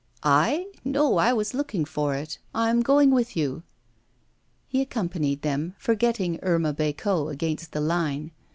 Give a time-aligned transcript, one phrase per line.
[0.23, 0.65] 'I?
[0.83, 3.61] no, I was looking for it I am going with you.'
[4.67, 8.31] He accompanied them, forgetting Irma Bécot against the 'line.